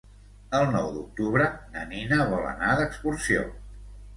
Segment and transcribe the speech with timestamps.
[0.59, 1.45] El nou d'octubre
[1.75, 3.45] na Nina vol anar d'excursió.